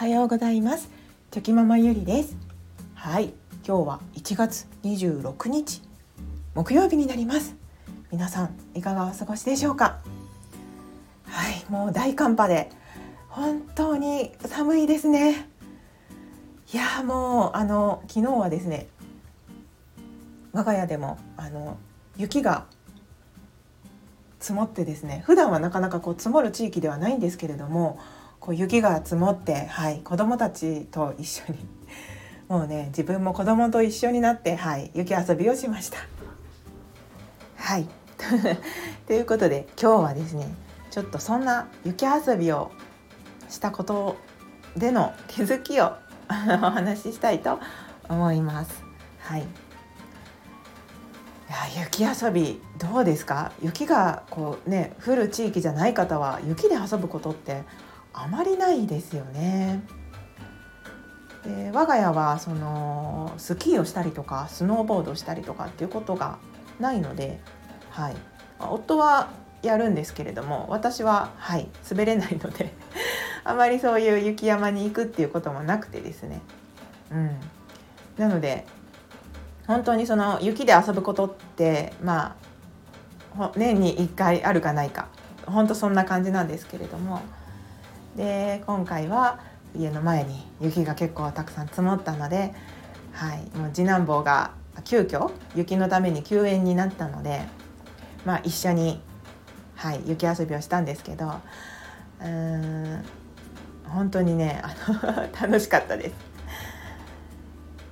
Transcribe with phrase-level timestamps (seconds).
[0.00, 0.88] はようございます。
[1.30, 2.34] チョキママゆりです。
[2.94, 3.34] はい
[3.66, 5.82] 今日は1月26日
[6.54, 7.54] 木曜日になります。
[8.10, 9.98] 皆さんいかがお過ごしでしょうか？
[11.26, 12.70] はいもう大寒波で
[13.28, 15.50] 本当に寒いですね。
[16.72, 18.88] いやもうあの昨日はですね
[20.52, 21.76] 我が家でもあの
[22.16, 22.64] 雪が
[24.38, 27.98] 積もってですね普段はなかなかこう積もる地域ではないんですけれども
[28.50, 31.58] こう雪が積もって、はい、子どもたちと一緒に
[32.50, 35.98] もうね自分も子どもと一緒になって、はい、雪遊びをしました。
[37.54, 37.86] はい
[39.06, 40.52] ということで今日はですね
[40.90, 42.72] ちょっとそんな雪遊びを
[43.48, 44.16] したこと
[44.76, 45.92] での気づきを
[46.28, 46.32] お
[46.70, 47.60] 話ししたいと
[48.08, 48.82] 思います。
[49.20, 49.42] はいい
[51.52, 53.52] や雪遊びどうですか？
[53.62, 57.62] 雪がこうね降る地域じゃない方は雪で遊ぶことって
[58.12, 59.82] あまりないですよね。
[61.44, 66.38] で我が家はそのスキーをしたりとかスノーボードをしたりとかっていうことが
[66.78, 67.40] ないので、
[67.90, 68.16] はい、
[68.58, 69.30] 夫は
[69.62, 72.72] やるんですけれども私は、はい、滑れないので
[73.44, 76.40] あまりそういう雪山に行くっていうこともなくてですね、
[77.10, 77.30] うん、
[78.18, 78.66] なので
[79.66, 82.36] 本当にその雪で遊ぶことってま
[83.38, 85.08] あ年に1回あるかないか
[85.46, 87.20] 本当そんな感じなんですけれども
[88.16, 89.40] で今回は
[89.76, 92.52] 家の前に雪が結構たくさん積もったので、
[93.12, 94.52] はい、もう次男坊が
[94.84, 97.42] 急遽雪のために休園になったので、
[98.24, 99.00] まあ、一緒に、
[99.76, 101.26] はい、雪遊びをしたんですけど
[102.20, 103.04] うーん
[103.88, 106.14] 本当にねあの 楽しかったです。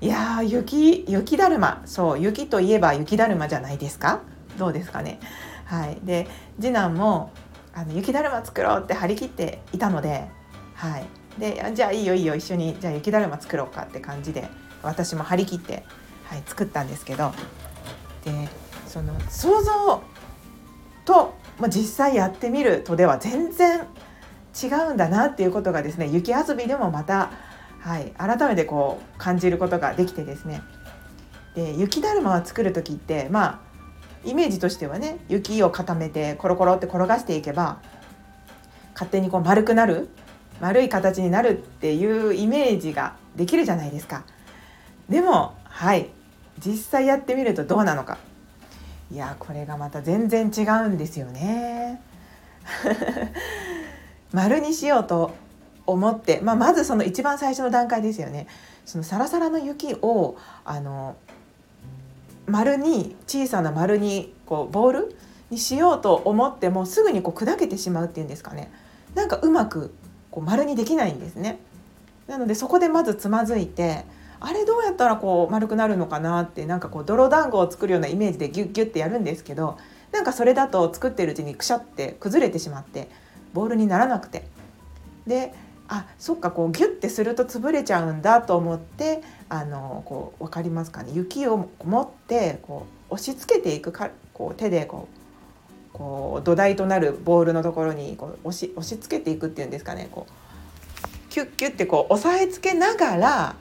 [0.01, 4.21] いや雪雪だるまそう雪といえば雪だるまじゃないですか？
[4.57, 5.19] どうですかね？
[5.65, 6.29] はい、で
[6.61, 7.33] 次男も
[7.75, 10.27] あの雪だるま作ろうって張り切っていたので、
[10.75, 11.07] はい、
[11.39, 14.49] でじゃあいいよいいよ一緒にじゃあ雪だるま作ろうかって感じで
[14.83, 15.85] 私も張り切って、
[16.25, 17.33] はい、作ったんですけど
[18.25, 18.49] で
[18.87, 20.03] その想像
[21.05, 23.87] と、まあ、実際やってみるとでは全然
[24.61, 27.31] 違うんだなっていうことがですね雪遊びでもまた、
[27.81, 30.63] はい、改めてこう感じることができてですね。
[31.55, 33.61] で雪だるまを作る時ってまあ
[34.25, 37.81] イメージとしてはね雪を固めてコロコロって転がしていけば
[38.93, 40.09] 勝手にこう丸くなる
[40.61, 44.25] 丸い形になるっていうイメージができるじゃないですか。
[45.09, 46.09] でもはい
[46.59, 48.19] 実際やってみるとどうなのか
[49.11, 52.03] いやこれがまた全然違うんですよね。
[54.33, 55.35] 丸にしようと
[55.87, 58.47] 思って、まあ、まずその一番最初の段階ですよね。
[58.85, 61.17] そのサラサラの雪をあの
[62.49, 65.17] 丸に小さな丸にこうボール
[65.51, 68.71] にしようと思ってもすぐにこう砕けてしまうっていうんですかね
[69.15, 69.95] なんかうまく
[70.31, 71.59] こう丸にできないんですね。
[72.27, 74.05] なのでそこでまずつまずいて
[74.41, 79.79] あれどうやったらこう丸くなるのかなってなんかこう泥団子を作るようなイメージでギュッギュッてやるんですけど
[80.13, 83.09] なんかそれだと作ってるうちにくしゃって崩れてしまって
[83.55, 84.47] ボールにならなくて
[85.27, 85.55] で
[85.89, 91.13] あそっかこうギュッてすると潰れちゃうんだと思ってあのこう分かりますかね？
[91.15, 95.09] 雪を持ってこう押し付けていくかこう手でこ
[95.95, 100.09] うこう土台となるボールのところにこう押し押し付けていくっていうんですかね？
[100.13, 103.57] こうキュッキュッてこう押さえつけながら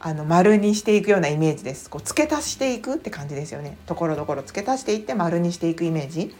[0.00, 1.90] あの丸にしていくようなイメージです。
[1.90, 3.76] こう付け足していくって感じですよね。
[3.84, 6.34] ところどころ付け足していって丸にしていくイメージ。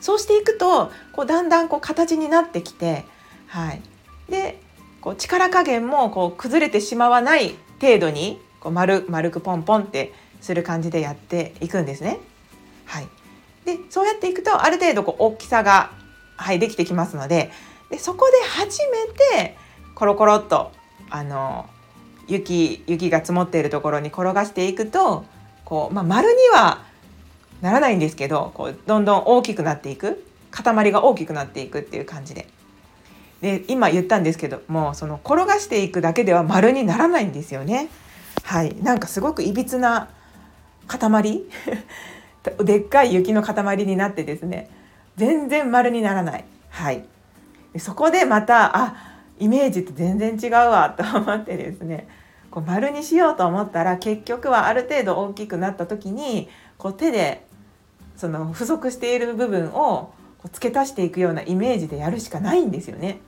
[0.00, 3.04] そうしていくとこうだんだんこう形になってきて、
[3.48, 3.82] はい。
[4.28, 4.60] で
[5.00, 12.18] こう力加減もこう崩れてしまわない程度にこう丸丸くポンポンってする感じでやっていくんですね。
[12.84, 13.08] はい、
[13.64, 15.90] でそうやっていくとある程度こう大きさが、
[16.36, 17.50] はい、できてきますので
[17.90, 19.06] でそこで初め
[19.38, 19.56] て
[19.94, 20.72] コロコロっと
[21.10, 21.66] あの
[22.28, 25.24] 雪雪が積もっているところに転がしていくと
[25.64, 26.84] こう、まあ、丸には
[27.60, 30.22] ならないんですけどこうどんどん大きくなっていく。
[30.50, 32.48] 塊が大きくなっていくっていう感じで。
[33.40, 37.88] で今言ったんですけどもその転がしていくだけでは丸にならないんですよね。
[38.42, 40.08] はいなんかすごくいびつな
[40.86, 41.42] 塊
[42.64, 44.70] でっかい雪の塊になってですね
[45.16, 46.44] 全然丸にならない。
[46.70, 47.04] はい
[47.78, 48.94] そこでまたあ
[49.38, 52.08] イメージって全然違うわと思ってですね
[52.50, 56.48] こう丸にしようと思ったら結局はある程度大きくなった時に
[56.78, 57.46] こう手で
[58.16, 60.12] その付属している部分を
[60.52, 63.18] 付け足していくようなイメージでやるしかないんですよね。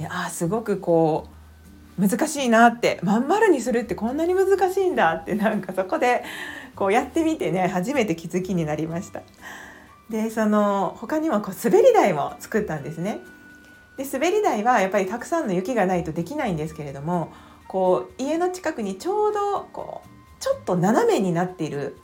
[0.00, 1.28] であすごくこ
[1.98, 6.24] う難しいなってまん丸にするってこんなに難しいんだってなんかそこで
[6.74, 9.20] こうやってみてね初めて気づきになりました。
[10.08, 13.20] でその他にもこう滑り台も作ったんですね。
[13.98, 17.30] で滑り台はやっぱりたくさんの雪がないとできないんですけれども
[17.68, 20.08] こう家の近くにちょうどこう
[20.42, 21.98] ちょっと斜めになっている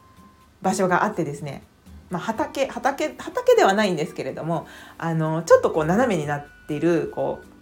[0.60, 1.62] 場所があってですね、
[2.10, 4.66] まあ、畑畑畑ではないんですけれども
[4.98, 7.55] あのちょっとこう斜めになっているこう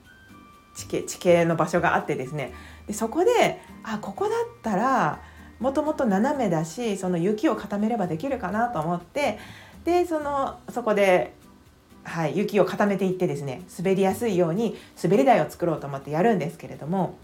[0.75, 2.53] 地形地形の場所があってですね。
[2.87, 4.33] でそこであここだっ
[4.63, 5.21] たら
[5.61, 9.39] もともと斜めだしその雪を固めればできるかなと思って
[9.85, 11.35] でそのそこで、
[12.03, 17.17] はい、雪を固めていってですね滑りやすいように滑り台を作ろうと思ってやるんですけれども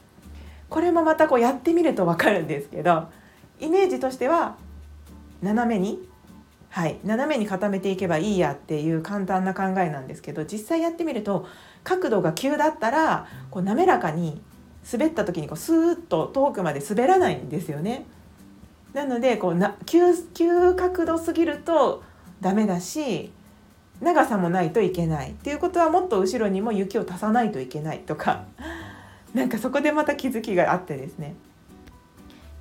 [0.68, 3.08] これもまたこうやってみると分かるんですけど
[3.58, 4.56] イメージとしては
[5.42, 5.98] 斜めに
[6.70, 6.98] はい。
[7.04, 11.46] 斜めに固めていけばいいやっていう簡単な考えなんですけど実際やってみると
[11.82, 14.40] 角度が急だったらこう滑らかに
[14.90, 18.06] 滑った時にこうスーッと遠くまで滑らないんですよね。
[18.92, 22.02] なのでこうな急急角度すぎると
[22.40, 23.32] ダメだし
[24.00, 25.32] 長さもないといけない。
[25.32, 28.44] っていうことはもっと後ろにも雪を足さないといけないとか
[29.34, 31.34] なんかそこでまた気づきがあってですね。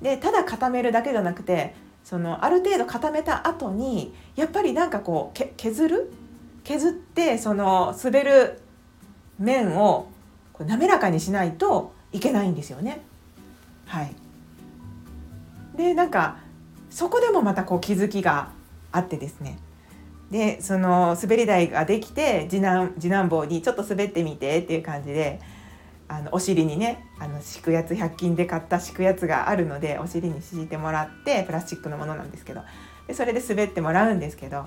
[0.02, 1.74] でただ固めるだけじゃなくて
[2.04, 6.12] そのある程度固めた後にやっぱりなんかこう削る？
[6.64, 8.60] 削ってその滑る
[9.38, 10.08] 面を
[10.58, 13.00] 滑らかにしないといけないんですよね。
[13.86, 14.14] はい、
[15.76, 16.36] でなんか
[16.90, 18.50] そこでもまたこう気づきが
[18.92, 19.58] あってですね。
[20.30, 25.40] でその滑り台ができて次男次男坊にちょっと滑ってみてっていう感じで
[26.10, 32.62] あのお尻にねあの敷くやつ100均で買った敷くやつがあるのでお尻に敷いてもらってプラスチックのものなんですけど。
[33.06, 34.66] でそれで滑ってもらうんですけど。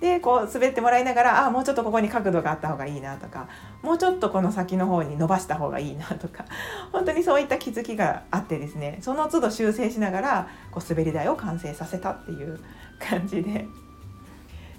[0.00, 3.48] でこう滑ってもらいながらあもうちょっとここに角度があった方がいいなとか
[3.80, 6.44] もうちょっとこの先の方に伸ばした方がいいなとか
[6.92, 8.98] 本当にそういった気づきがあってですね。
[9.00, 12.60] その都度修正しながらこう滑り台を完成させたっていう
[13.00, 13.66] 感じで。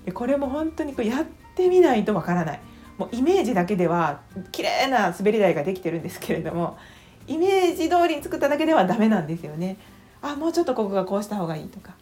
[0.05, 1.25] でこれも本当にこうやっ
[1.55, 2.59] てみないとわからない。
[2.97, 4.21] もうイメージだけでは
[4.51, 6.77] 綺麗な滑り台ができてるんですけれども
[7.27, 9.77] イメージ通りに作っただけではダメなんですよね。
[10.21, 11.93] あもうちょっとここがこうした方がいいとか。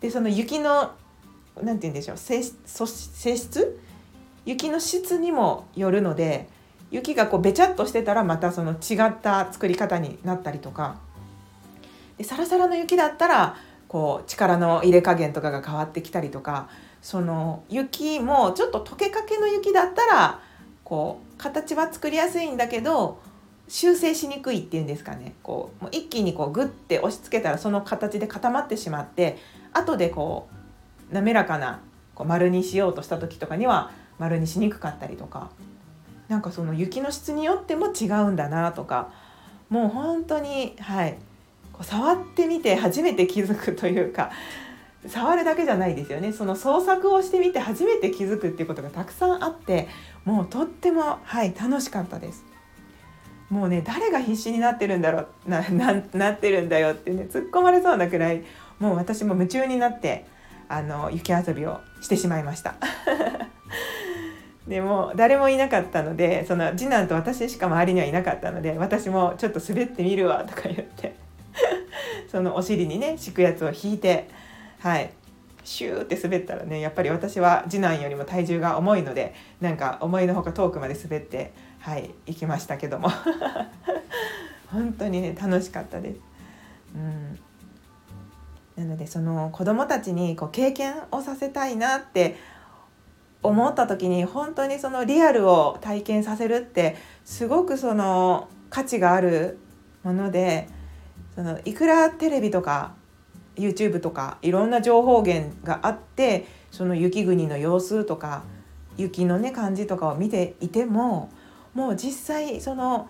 [0.00, 0.90] でその雪の
[1.62, 3.80] 何て言うんでしょう性質？
[4.44, 6.48] 雪の質にもよるので
[6.90, 10.96] 雪がこうべちゃっとしてたらまたその違った作り方になったりとか。
[12.18, 13.56] でサラサラの雪だったら
[13.88, 16.68] こう力の入れ加減とかが変わってきたりとか。
[17.04, 20.40] その雪もちょっと溶けかけの雪だったら
[20.84, 23.20] こう形は作りやすいんだけど
[23.68, 25.34] 修正しにくいっていうんですかね。
[25.42, 29.36] こうもう一気にこうグッて押し付けたらその形で固まってしまって
[29.74, 30.48] 後でこ
[31.10, 31.82] う滑らかな
[32.14, 35.50] こう丸にしようとした時とかには丸にしにくかったりとか。
[36.28, 39.12] なんかその雪の質によっても違うんだなとか
[39.68, 41.18] もう本当にはい。
[41.70, 44.30] こう触ってみて初めて気づくというか
[45.06, 49.88] 触るだけじゃないですよねその創作をしてみて初めて気づくっていうことがたくさんあって
[50.24, 52.44] もうとってもはい楽しかったです。
[53.50, 55.62] もうね誰が必死になってるんだろうな
[56.12, 58.42] なってるんだよってね突っ込まれそうなくらい
[58.80, 60.26] もう私も夢中になって
[60.68, 62.74] あの雪遊びをしてしまいました
[64.66, 71.14] でも誰もいなかったのでその次男と私しか周りにはいなかったので私もちょっと滑ってみるわとか言って
[72.32, 74.28] そのお尻にね敷くやつを引いて
[74.84, 75.10] はい。
[75.64, 83.08] シューって滑ったらねやっぱり私は次男よりも体重が重いのでなんか思いのほか遠くまで滑ってはい行きましたけども。
[84.70, 86.20] 本当にね楽しかったです。
[86.94, 88.84] うん。
[88.84, 92.36] なのでその子どもたちにこう経験をさせたいなって
[93.42, 99.58] 思った時に本当にそのリアルを体験させるってすごくその価値がある
[100.02, 100.68] もので
[101.34, 102.92] そのいくらテレビとか
[103.56, 108.42] YouTube とかいろんな情報源があってその雪国の様子とか
[108.96, 111.30] 雪のね感じとかを見ていても
[111.74, 113.08] もう実際その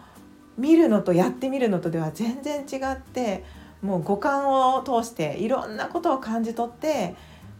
[0.56, 3.44] 見るのとやってみるのとでは全然違って
[3.82, 7.14] もう五感を通していろんなことを感じ取って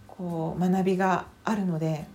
[0.07, 2.07] こう学びがあるので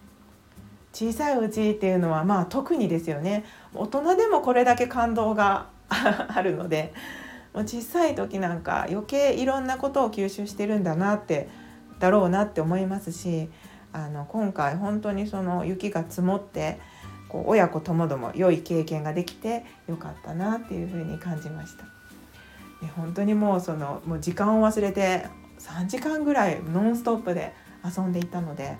[0.94, 3.46] 小さいうちっていうのはまあ特にですよね。
[3.76, 6.94] 大人でもこれだけ感動が あるので
[7.60, 11.50] もう小さい時なんか余計いろんなことを吸収してるんだなって
[12.00, 13.50] だろうなって思いますし
[13.92, 16.80] あの今回本当にその雪が積もって
[17.28, 21.84] こう親子ともども良い経験ができてよかったなっていうふうに感じました。
[22.96, 25.26] 本当にもうそのもう時間を忘れて
[25.60, 28.78] 3時間ぐらいノンストップで遊んでいたので、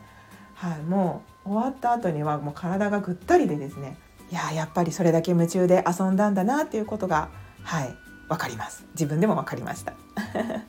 [0.54, 3.98] はい、もう終わった後にはもう体がぐったりでですね
[4.32, 7.30] いややっぱりそれだけ夢中で遊んだんだなっていうことが
[7.64, 8.86] はい分かります。
[8.94, 9.94] 自分でも分かりました。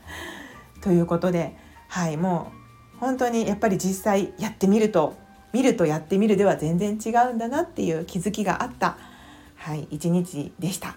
[0.81, 1.57] ということで
[1.89, 2.51] はいも
[2.97, 5.15] う本当にやっぱり実際やってみると
[5.53, 8.97] 見るとやってみるでは全然違うんだなっていう気づきがあった
[9.57, 10.97] はい一日でした。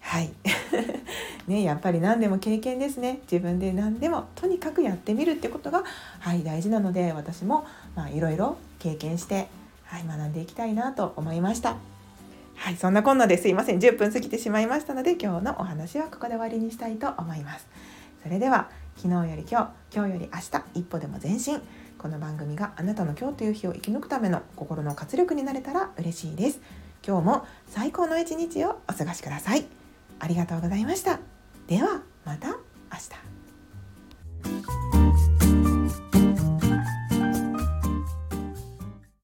[0.00, 0.32] はい。
[1.48, 3.20] ねやっぱり何でも経験ですね。
[3.22, 5.82] 自分で何でもとにかくやってみるってことが
[6.20, 7.64] はい大事なので私も
[8.12, 9.48] いろいろ経験して
[9.84, 11.91] はい学んでいきたいなと思いました。
[12.62, 13.80] はいそんなこんなですいません。
[13.80, 17.66] 10分過ぎてしまいましたので今日のお話はここで終わりにしたいと思います。
[18.22, 21.60] それでは昨日より今日今日より明日一歩でも前進。
[21.98, 26.60] この番組があなたの今日という日を生き抜くための心の活力になれたら嬉しいです。
[27.04, 29.66] 今日も最高の一日をお過ごしください。
[30.20, 31.18] ありがとうございました。
[31.66, 32.54] ではまた明
[34.84, 34.91] 日。